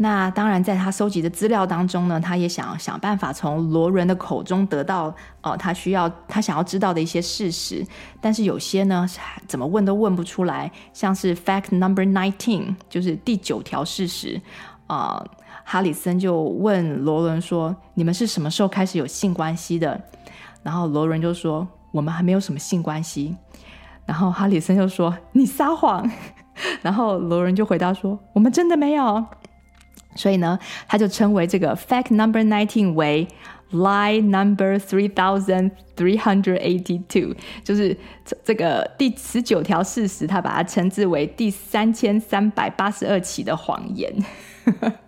[0.00, 7.84] 那当然，在他收集的资料当中呢，他也想想办法从罗伦的口中得到哦、他需要他想要知道的一些事实。
[8.20, 9.04] 但是有些呢，
[9.48, 10.70] 怎么问都问不出来。
[10.92, 14.40] 像是 fact number nineteen，就是第九条事实
[14.86, 15.30] 啊、呃，
[15.64, 20.00] 哈里森就问罗伦说：“你们是什么时候开始有性关系的？”
[20.62, 23.36] 然后罗伦就说：“我们还没有什么性关系。”
[24.06, 26.08] 然后哈里森就说：“你撒谎。
[26.82, 29.26] ”然后罗伦就回答说：“我们真的没有。”
[30.14, 33.28] 所以呢，他就称为这个 fact number nineteen 为
[33.70, 44.12] lie number three thousand three hundred eighty two，就是这这个第十九条事实，他把它称之为第三千三百八十二起的谎言。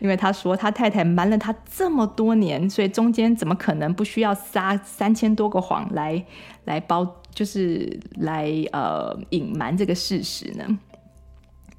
[0.00, 6.24] 因为他说他太太瞒了他这么多年，所以中间怎么可能不需要撒三千多个谎来
[6.64, 10.66] 来包，就是来呃隐瞒这个事实呢？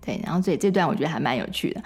[0.04, 1.82] 对，然后这这段我觉得还蛮有趣的。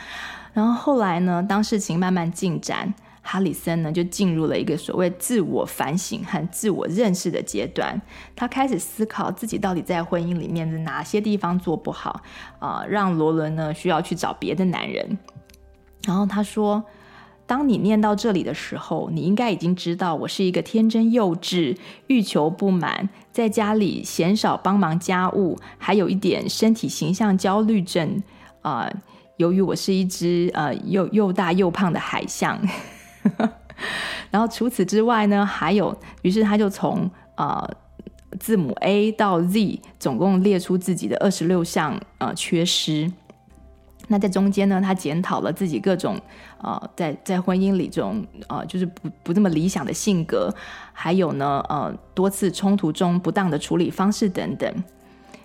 [0.53, 8.01] 然后后来呢，当事情慢慢进展，哈里森呢就进入了一个所谓自我反省和自我认识的阶段。
[8.35, 12.21] 他开始思考自己到底在婚姻里面的哪些地方做不好
[12.59, 15.17] 啊，让罗伦呢需要去找别的男人。
[16.05, 16.81] 然后他说
[17.47, 21.77] ：“当你念到这里的时候，你应该已经知道我是一个天真幼稚、
[22.07, 28.21] 欲求不满，在家里鲜少帮忙家务，还有一点身体形象焦虑症
[28.61, 28.89] 啊。”
[29.37, 32.57] 由于我是一只呃又又大又胖的海象，
[34.31, 37.69] 然后除此之外呢，还有，于是他就从呃
[38.39, 43.11] 字母 A 到 Z，总共列出自己的二十六项呃缺失。
[44.07, 46.19] 那在中间呢，他检讨了自己各种
[46.61, 50.53] 呃在在婚姻里这种呃就是不不这么理想的性格，
[50.93, 54.83] 还有呢呃多次冲突中不当的处理方式等等。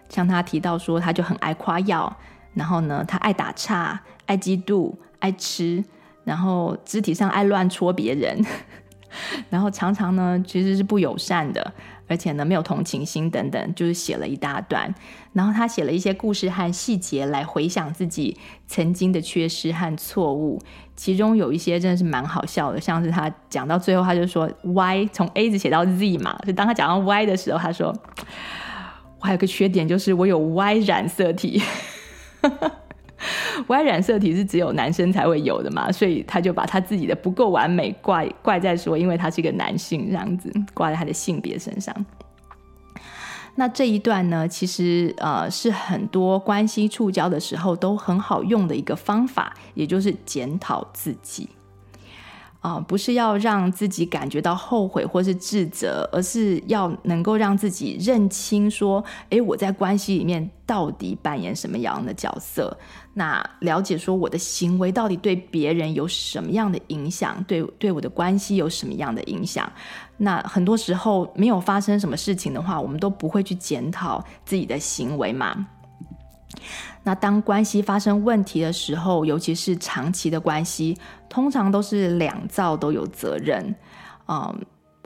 [0.08, 2.16] 像他提到说，他就很爱夸耀。
[2.52, 5.84] 然后呢，他爱打岔，爱嫉妒，爱吃，
[6.24, 8.44] 然后肢体上爱乱戳别人，
[9.48, 11.72] 然后常常呢其实是不友善的，
[12.08, 14.94] 而且呢没有同情心等等，就是写了一大段。
[15.32, 20.60] 然后他写了一些故事和细节来回想自己曾经的缺失和错误，
[20.96, 27.94] 其中有一些真的是蛮好笑的，像是他讲到最后他就说 Y 从 A 字写到 Z 嘛，就当他讲到 Y 的时候，他说
[29.20, 31.62] 我还有个缺点就是我有 Y 染色体。
[33.68, 41.94] Y 染色体是只有男生才会有的嘛，所以他就把他自己的不够完美怪怪在说，因为他是一个男性这样子挂在他的性别身上。
[43.56, 51.48] 那这一段呢，其实呃是很多关系触礁的时候都很好用的一个方法，也就是检讨自己。
[52.60, 62.76] 啊、不是要让自己感觉到后悔或是自责，而是要能够让自己认清说，诶，我在关系里面到底扮演什么样的角色？
[63.14, 67.42] 那了解说我的行为到底对别人有什么样的影响？
[67.44, 69.70] 对对我的关系有什么样的影响？
[70.18, 75.66] 那很多时候没有发生什么事情的话，我们都不会去检讨自己的行为嘛。
[77.02, 80.96] 那当关系发生问题的时候，尤其是长期的关系，
[81.28, 83.74] 通常都是两造都有责任。
[84.28, 84.54] 嗯，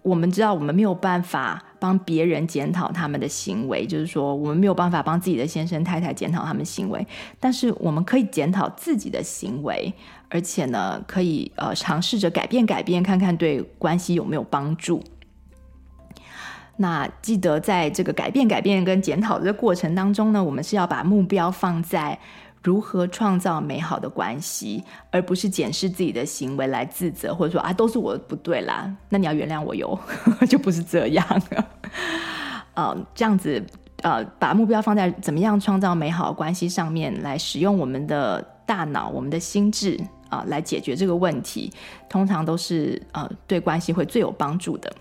[0.02, 7.06] 我们知道我们没有办法帮别人检讨他们的行为，就是说我们没有办法帮自己的先生太太检讨他们行为，
[7.38, 9.94] 但是我们可以检讨自己的行为，
[10.28, 15.02] 而且呢，可以呃尝试着改变改变，看看对关系有没有帮助。
[16.76, 22.18] 那记得在这个改变、改变跟检讨的过程当中呢，我们是要把目标放在
[22.62, 29.98] 如何创造美好的关系，而不是检视自己的行为来自责，或者说啊都是我不对啦，那你要原谅我哟，
[30.48, 31.42] 就不是这样。
[32.74, 33.62] 呃，这样子
[34.02, 41.72] 呃，把目标放在怎么样创造美好关系上面，来使用我们的大脑、我们的心智啊、来解决这个问题，
[42.08, 44.92] 通常都是呃对关系会最有帮助的。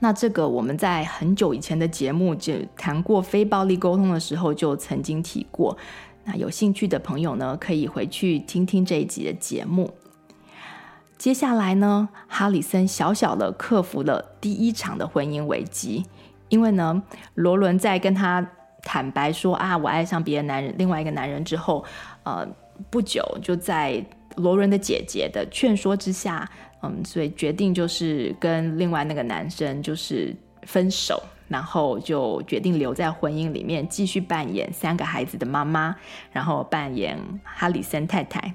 [0.00, 5.76] 那这个我们在很久以前的节目就谈过非暴力沟通的时候就曾经提过。
[6.24, 9.90] 那有兴趣的朋友呢，可以回去听听这一集的节目。
[11.16, 16.04] 接下来呢，哈里森小小的克服了第一场的婚姻危机，
[16.48, 17.02] 因为呢，
[17.34, 18.46] 罗伦在跟他
[18.82, 21.84] 坦白说啊，我爱上别的男人，另外一个男人之后，
[22.22, 22.46] 呃，
[22.88, 24.04] 不久就在
[24.36, 26.48] 罗伦的姐姐的劝说之下。
[26.82, 35.96] 嗯，所以决定就是跟另外那个男生就是分手，然后就决定留在婚姻里面继续扮演三个孩子的妈妈，
[36.32, 38.54] 然后扮演哈里森太太。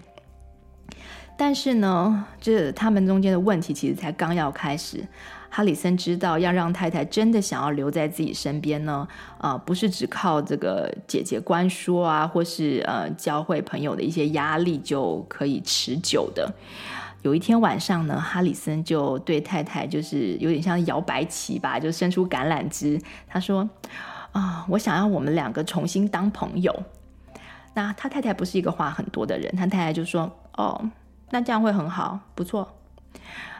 [1.35, 5.05] 但是呢，这他们中间的问题其实才刚要开始。
[5.49, 9.07] 哈里森知道要让太太真的想要留在自己身边呢，
[9.37, 16.51] 啊、呃，不是只靠这个姐姐关说啊，或是呃教会朋友的一些压力就可以持久的。
[17.23, 23.01] 有一天晚上呢，哈里森就对太太就是有点像摇摆旗吧，就伸出橄榄枝。
[23.27, 23.67] 他说
[24.33, 26.83] ：“啊，我想要我们两个重新当朋友。”
[27.73, 30.89] 那他太太不是一个话很多的人，他太太就说：“哦，
[31.31, 32.75] 那这样会很好，不错。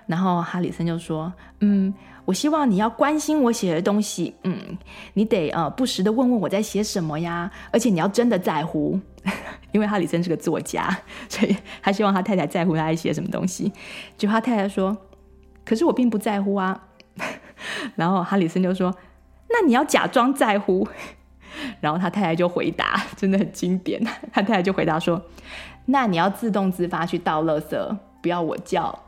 [0.07, 1.93] 然后哈里森就说：“嗯，
[2.25, 4.77] 我希望你要关心我写的东西，嗯，
[5.13, 8.99] 你得呃不时的问问我在写什么呀，而且你要真的在乎，
[9.73, 10.87] 因为哈里森是个作家，
[11.27, 13.73] 所以他希望他太太在乎他一些什么东西。
[14.17, 14.95] 就他太太说
[15.65, 16.85] ：‘可是我并不在乎啊。
[17.95, 18.95] ’然后哈里森就说
[19.49, 20.87] ：‘那你要假装在乎。
[21.81, 24.01] ’然后他太太就回答，真的很经典，
[24.31, 25.21] 他太太就回答说
[25.87, 29.03] ：‘那你要自动自发去倒垃圾，不要我叫。’”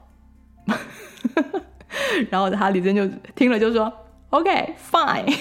[2.30, 3.92] 然后哈里森就听了就说
[4.32, 5.38] ：“OK, fine。”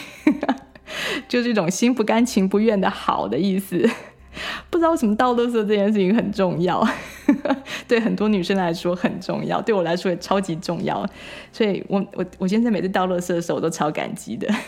[1.28, 3.88] 就是一种心不甘情不愿的好的意思。
[4.70, 6.86] 不知道为什么倒垃圾这件事情很重要，
[7.88, 11.06] 对很多女生来说很重要，对我来说也超级重要。
[11.52, 14.48] 所以我我我现在每次倒垃圾的时候，我都超感激的。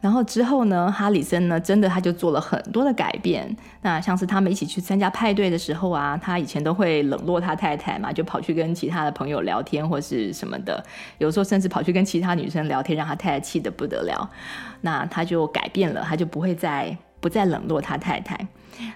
[0.00, 3.56] 然后之后呢，哈里森呢，真的他就做了很多的改变。
[3.82, 10.84] 那像是他们一起去参加派对的时候啊，他以前都会冷落他太太嘛，就跑去跟其他的朋友聊天或是什么的。
[11.18, 14.28] 有时候甚至跑去跟其他女生聊天，让他太太气得不得了。
[14.80, 18.36] 那他就改变了，他就不会再不再冷落他太太。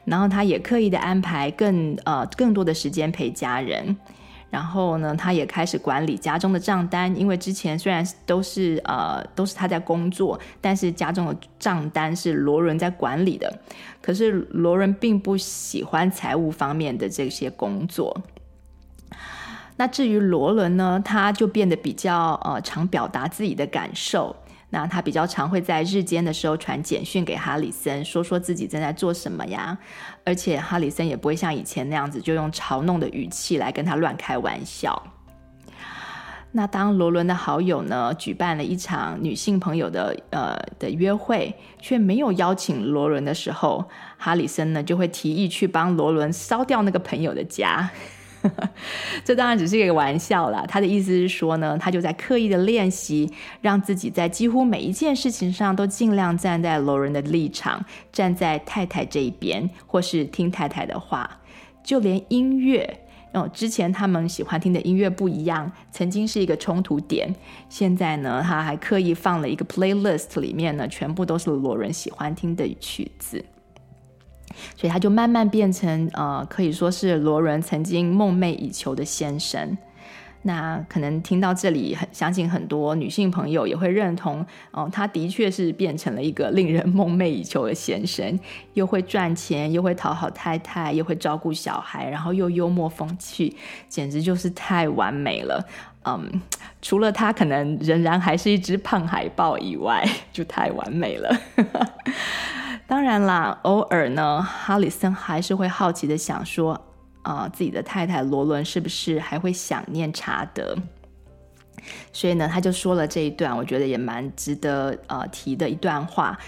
[0.04, 3.96] 然后他也刻意的安排更呃更多的时间陪家人。
[4.48, 13.52] 然后呢，他也开始管理家中的账单，因为之前虽然都是呃都是他在工作，但是家中的账单是罗伦在管理的。
[14.00, 18.16] 可是罗伦并不喜欢财务方面的这些工作。
[19.76, 24.34] 那至于罗伦呢，他就变得比较呃常表达自己的感受。
[24.68, 29.78] 那他比较常会在日间的时候传简讯给哈里森，说说自己正在做什么呀。
[30.24, 35.00] 而且哈里森也不会像以前那样子，就用嘲弄的语气来跟他乱开玩笑。
[36.52, 43.84] 那当罗伦的好友呢，举办了一场女性朋友的呃的约会，却没有邀请罗伦的时候，
[44.16, 47.90] 哈里森呢就会提议去帮罗伦烧掉那个朋友的家。
[49.24, 50.64] 这当然只是一个玩笑啦。
[50.68, 53.30] 他的意思是说呢，他就在刻意的练习，
[53.60, 61.40] 让自己在几乎每一件事情上都尽量站在罗人的立场，站在太太这一边，或是听太太的话。
[61.82, 62.98] 就连音乐，
[63.32, 67.32] 哦，之前他们喜欢听的音乐不一样，曾经是一个冲突点。
[67.68, 73.44] 现在呢，他还刻意放了一个 playlist，里面呢，全部都是罗人喜欢听的曲子。
[74.76, 79.76] 所以他就慢慢变成，呃，可以说是罗伦曾经梦寐以求的先生。
[80.42, 88.38] 那可能听到这里，相信很多女性朋友也会认同，哦、他的确是变成了一个令人梦寐以求的先生，
[88.74, 93.52] 又会赚钱，又会讨好太太，又会照顾小孩，然后又幽默风趣，
[93.88, 95.66] 简直就是太完美了。
[96.04, 96.40] 嗯，
[96.80, 101.36] 除了他可能仍然还是一只胖海豹以外，就太完美了。
[102.88, 106.72] 当然啦，偶尔呢，哈里森还是会好奇的想说，
[107.22, 110.76] 啊、呃，自己的太太罗伦是不是还会想念查德？
[112.12, 116.38] 所以呢，他就说了这一段，我觉得也蛮值得呃提的一段话。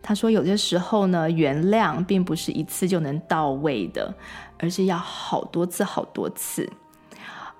[0.00, 4.14] 他说，有些时候呢，原谅并不是一次就能到位的，
[4.58, 6.70] 而是要好多次、好多次，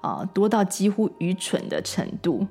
[0.01, 2.47] 啊、多到几乎愚蠢的程度。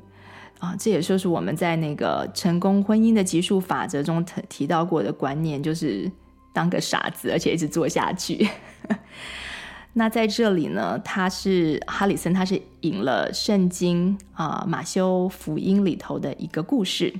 [0.59, 6.11] 啊，这也就是我们在那个成功婚姻的级数法则中提提到过的观念，就是
[6.51, 8.49] 当个傻子，而且一直做下去。
[9.93, 17.13] 那在这里呢，他是哈里森，他是引了圣经啊马修福音里头的一个故事。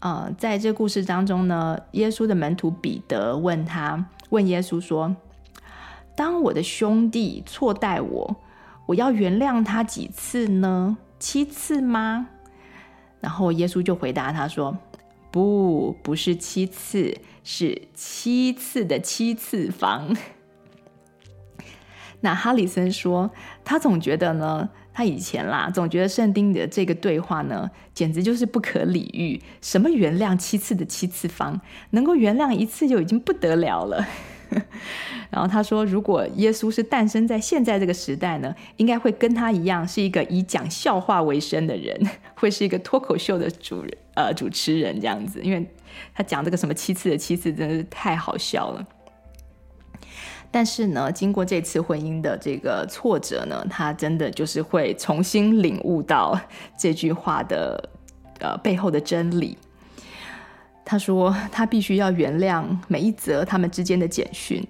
[0.00, 5.16] 啊，在这故事当中呢，耶稣的门徒彼得问他，问耶稣说
[6.14, 8.36] ：“当我的兄弟错待我，
[8.86, 10.98] 我要原谅他几次呢？
[11.18, 12.28] 七次吗？”
[13.24, 14.76] 然后耶稣就回答他说
[15.32, 20.14] ：“不，不是七次，是七次的七次方。
[22.20, 23.30] ”那哈里森说，
[23.64, 29.40] 他总觉得呢，他以前啦，总觉得圣经的这个对话呢，简直就是不可理喻。
[29.62, 31.58] 什么原谅七次的七次方，
[31.92, 34.06] 能够原谅一次就已经不得了了。
[35.30, 42.00] 然后他说，如果耶稣是诞生在现在这个时代呢，应该会跟他一样，是一个以讲笑话为生的人，
[42.36, 45.66] 会是一个脱口秀的主人呃主持人这样子，因为
[46.14, 48.86] 他讲这个什么七次的七次，真的是太好笑了。
[50.50, 56.38] 但是呢，经过这次婚姻的这个挫折呢，他真的就是会重新领悟到
[56.78, 57.90] 这句话的
[58.38, 59.58] 呃背后的真理。
[60.84, 64.62] 他说：“他必须要原谅每一则他们之间的简讯，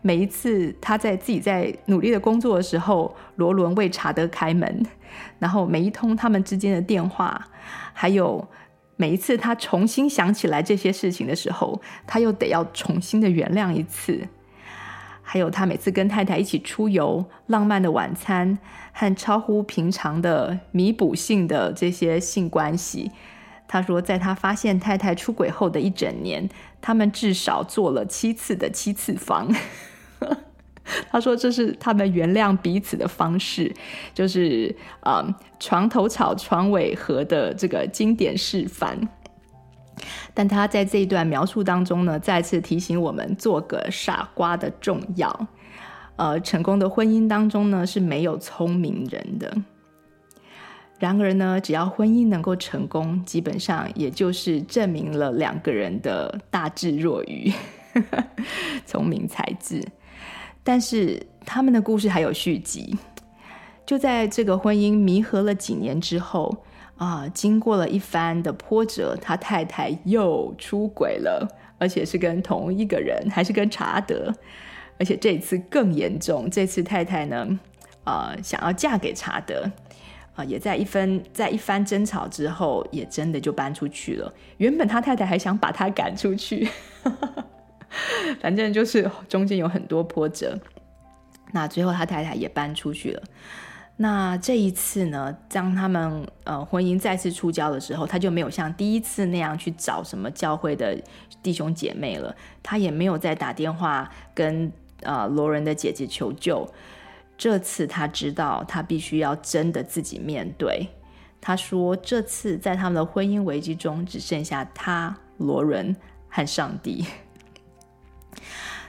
[0.00, 4.84] 每一次他在自己在努力的工作的时候，罗伦为查德开门，
[5.38, 7.48] 然后每一通他们之间的电话，
[7.92, 8.44] 还有
[8.96, 14.26] 每一次他重新想起来这些事情的时候，他又得要重新的原谅一次。
[15.24, 18.58] 还有他每次跟太太一起出游、浪漫的晚餐
[18.92, 23.12] 和超乎平常的弥补性的这些性关系。
[23.72, 26.46] 他说，在他发现太太出轨后的一整年，
[26.82, 29.50] 他们至少做了七次的七次方。
[31.10, 33.74] 他说，这是他们原谅彼此的方式，
[34.12, 39.08] 就是啊、嗯，床头吵，床尾和的这个经典示范。
[40.34, 45.46] 但他在这一段描述当中呢，再次提醒我们做个傻瓜的重要。
[46.16, 49.56] 呃，成功的婚姻当中呢，是没有聪明人的。
[51.02, 57.52] 然而呢，只要婚姻能够成功，基本上也就是证明了两个人的大智若愚，
[58.86, 59.84] 聪明才智。
[60.62, 62.96] 但是他们的故事还有续集。
[63.84, 66.64] 就在这个婚姻弥合了几年之后。
[66.98, 74.32] 啊，经过了一番的波折，他太太又出轨了，而且是跟同一个人，还是跟查德，
[75.00, 76.48] 而且这次更严重。
[76.48, 77.58] 这次太太呢，
[78.04, 79.68] 啊，想要嫁给查德，
[80.34, 84.32] 啊，也在一番在一番争吵之后，也真的就搬出去了。
[84.56, 86.68] 原本他太太还想把他赶出去，
[88.40, 90.58] 反正就是中间有很多波折。
[91.52, 93.22] 那最后他太太也搬出去了。
[93.98, 100.98] 那这一次呢，当他们呃婚姻再次触礁的时候，他就没有像第一次那样去找什么教会的
[101.42, 104.72] 弟兄姐妹了，他也没有再打电话跟
[105.02, 106.66] 呃罗伦的姐姐求救。
[107.42, 110.86] 这次他知道他必须要真的自己面对。
[111.40, 115.96] 他说，这次在他们的婚姻危机中，只剩下他罗伦
[116.28, 117.04] 和上帝。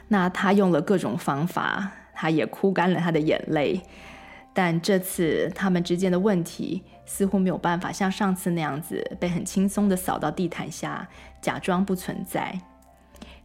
[0.08, 3.82] 那他用了各种方法，他也哭干了他的眼泪。
[4.54, 11.10] 但这次他们之间的问题似乎没有办法像上次那样子被很轻松的扫到地毯下，
[11.42, 12.62] 假装不存在。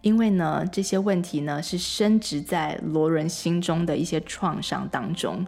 [0.08, 5.46] 因为呢，这些问题呢是深植在罗伦心中的一些创伤当中，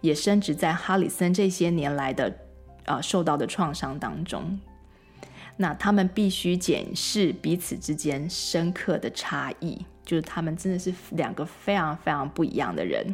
[0.00, 2.32] 也深植在哈里森这些年来的
[2.84, 4.60] 呃受到的创伤当中。
[5.56, 13.12] 那他们必须检视彼此之间深刻的差异，就是他们真的是两个非常非常不一样的人。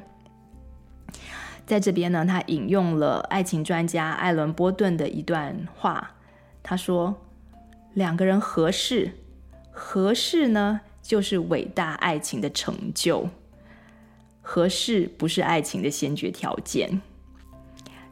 [1.64, 6.10] 在这边呢，他引用了爱情专家艾伦·波顿的一段话。
[6.62, 7.18] 他说
[7.94, 9.10] ：“两个人合适，
[9.72, 13.28] 合适呢，就是伟大爱情的成就。
[14.40, 17.00] 合适不是爱情的先决条件。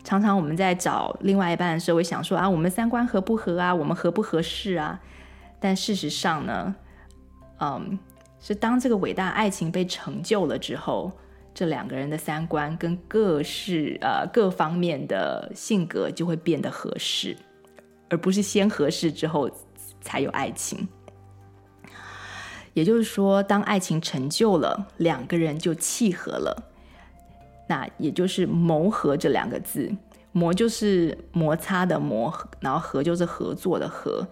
[0.02, 3.74] 常常我们在找另外一半的时候，会想说啊，我们三观合不合啊？
[3.74, 4.98] 我们合不合适啊？
[5.60, 6.74] 但事实上呢，
[7.60, 7.98] 嗯，
[8.40, 11.12] 是当这个伟大爱情被成就了之后。”
[11.52, 17.36] 这两个人的三观跟各式呃各方面的性格就会变得合适，
[18.08, 19.50] 而不是先合适之后
[20.00, 20.88] 才有爱情。
[22.80, 26.72] 也就是说，当爱情成就了，两个人就契合了。
[27.68, 29.92] 那也就是“谋合”这两个字
[30.32, 34.26] ，“磨”就是摩擦的“磨”，然后“合”就是合作的“合”。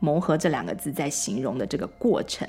[0.00, 2.48] 谋合这两个字在形容的这个过程。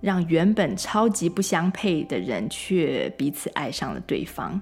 [0.00, 4.58] 让原本超级不相配的人却彼此爱上了对方，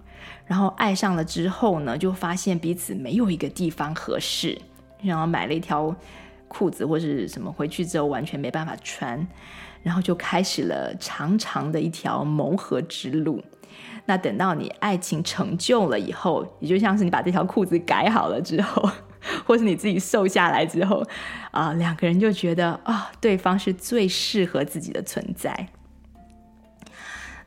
[0.46, 4.60] 然后爱上了之后呢，就发现彼此没有一个地方合适，
[5.00, 5.94] 然后买了一条
[6.54, 9.26] 裤子或是什么回去之后完全没办法穿，
[9.82, 13.42] 然后就开始了长长的一条磨合之路。
[14.06, 18.88] 那等到你爱情成就了以后，也就像是你把这条裤子改好了之后。
[19.46, 21.02] 或是你自己瘦下来之后，
[21.50, 25.68] 啊，两个人就觉得啊，对方是最适合自己的存在。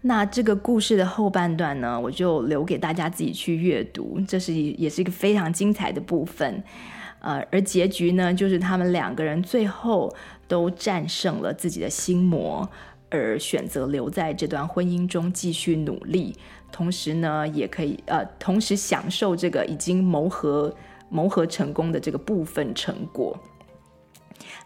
[0.02, 6.64] 那这个故事的后半段呢，我就留给大家自己去阅读，这是也是一个非常精彩的部分。
[7.28, 10.16] 呃，而结局呢，就是他们两个人最后
[10.48, 12.70] 都战胜了自己的心魔，
[13.10, 16.36] 而选择留在这段婚姻中继续努力，
[16.72, 20.74] 同时呢，也可以呃，同时享受这个已经谋合。
[21.10, 23.34] 谋合成功的这个部分成果，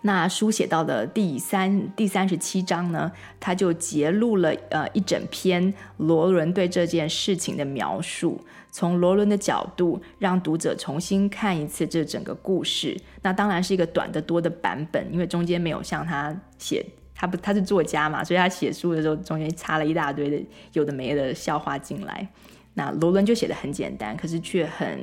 [0.01, 8.39] 那书写到的第三第三十七章呢，他就揭露了呃一整篇罗伦对这件事情的描述，
[8.71, 12.99] 从罗伦的角度让读者重新看一次这整个故事。
[13.21, 20.41] 那当然是一个短得多的版本，因为中间没有像他写，他不他是作家嘛，所以他写书的时候中间插了一大堆的
[20.73, 22.27] 有的没的笑话进来。
[22.73, 24.99] 那罗伦就写得很简单，可是却很。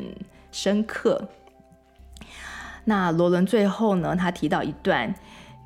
[0.50, 1.28] 深刻。
[2.88, 5.14] 那罗伦最后呢，他提到一段，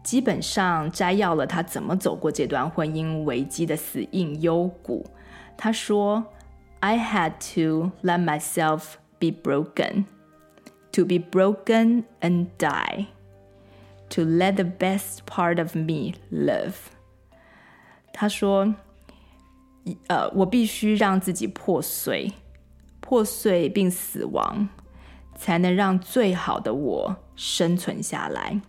[0.03, 5.07] 基本上摘要了他怎么走过这段婚姻危机的死硬幽谷。
[5.57, 6.25] 他说
[6.81, 10.07] ：“I had to let myself be broken,
[10.91, 13.07] to be broken and die,
[14.11, 16.75] to let the best part of me live。”
[18.13, 18.75] 他说
[20.09, 22.33] ：“呃，我必须让自己破碎、
[22.99, 24.69] 破碎并死亡，
[25.43, 28.61] 才能让最好的我生存下来。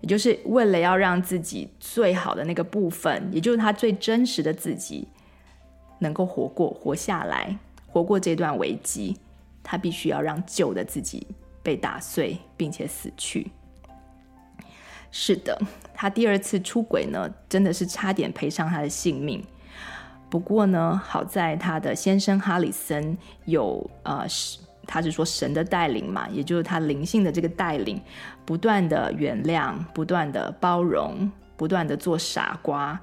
[0.00, 5.08] 也就是为了要让自己最好的那个部分，也就是他最真实的自己，
[5.98, 9.18] 能够活过、活下来、活过这段危机，
[9.60, 11.26] 他必须要让旧的自己
[11.64, 13.50] 被打碎，并且死去。
[15.10, 15.60] 是的，
[15.92, 19.42] 他第二次出轨呢，真的是差点赔上他的性命。
[20.30, 24.24] 不过呢，好在他的先生哈里森有呃，
[24.88, 28.00] 他是说神的带领嘛，也就是他灵性的这个带领，
[28.46, 32.98] 不断的原谅，不断的包容，不断的做傻瓜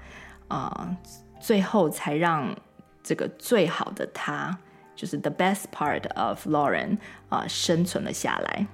[0.48, 0.98] 啊、
[1.40, 2.56] 最后才让
[3.04, 4.58] 这个最好的他，
[4.96, 6.98] 就是 the best part of Lauren
[7.30, 8.68] 啊、生存了下来。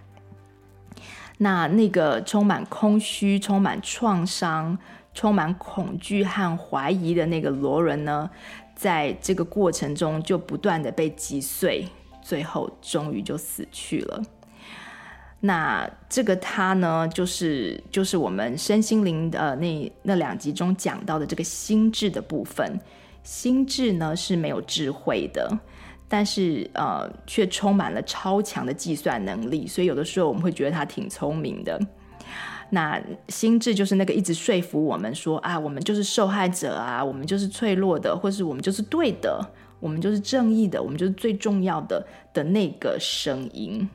[1.37, 4.77] 那那个充满空虚、充满创伤、
[5.13, 8.29] 充满恐惧和怀疑的那个罗伦呢，
[8.75, 11.87] 在这个过程中就不断的被击碎，
[12.21, 14.21] 最后终于就死去了。
[15.39, 22.79] 那这个他呢，就是就是我们身心灵的那那两集中讲到的这个心智的部分。
[23.23, 25.49] 心智呢是没有智慧的。
[26.07, 31.79] 但是呃，却充满了超强的计算能力，所以有的时候我们会觉得他挺聪明的。
[32.69, 39.41] 那心智就是那个一直说服我们说啊，我们就是受害者啊，我们就是脆弱的，或是我们就是对的，
[39.81, 43.89] 我们就是正义的，我们就是最重要的的那个声音。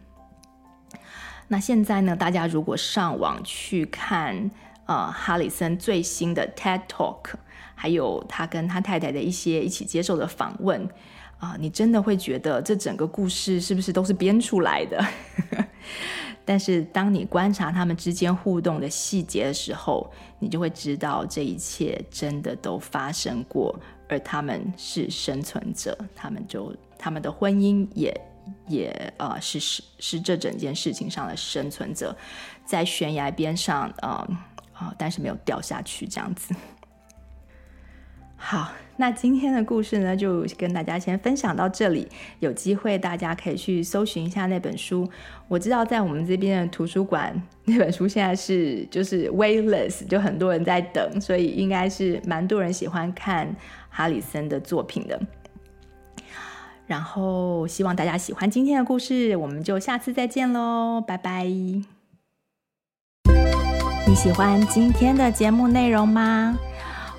[1.48, 4.50] 那现在呢，大家如果上网去看
[4.84, 7.34] 呃哈里森最新的 TED Talk，
[7.74, 10.86] 还有他跟他太太的一些一起接受的访问。
[11.38, 15.06] 啊，你真的会觉得这整个故事是不是都是编出来的？
[16.46, 23.78] 但是当你观察他们之间互动的细节的时候，你就会知道这一切真的都发生过，
[24.08, 28.20] 而他们是生存者，他们就他们的婚姻也
[28.68, 32.16] 也呃是是是这整件事情上的生存者，
[32.64, 34.26] 在悬崖边上啊
[34.72, 36.54] 啊，但是没有掉下去这样子。
[38.38, 42.06] 好，那今天的故事呢，就跟大家先分享到这里。
[42.38, 45.10] 有机会大家可以去搜寻一下那本书。
[45.48, 47.34] 我知道在我们这边的图书馆，
[47.64, 53.56] 那本书现在是就是 waitlist，就很多人在等，所以应该是蛮多人喜欢看
[53.96, 55.18] 哈里森的作品的。
[56.86, 61.46] 然后希望大家喜欢今天的故事，我们就下次再见喽，拜拜。
[64.06, 66.56] 你喜欢今天的节目内容吗？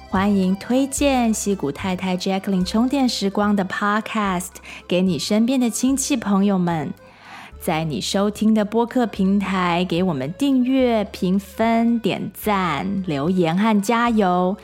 [0.09, 4.51] 欢迎推荐西谷太太 Jacqueline 充电时光的 Podcast
[4.87, 6.93] 给你身边的亲戚朋友们，
[7.59, 14.55] 在你收听的播客平台给我们订阅、评分、点赞、留言和加油。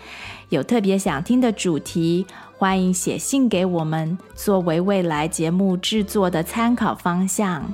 [0.53, 2.25] 有特别想听的主题，
[2.57, 7.73] 欢迎写信给我们，作为未来节目制作的参考方向。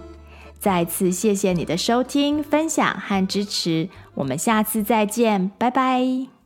[0.60, 6.39] 再次谢谢你的收听、分享和支持，我们下次再见，拜拜。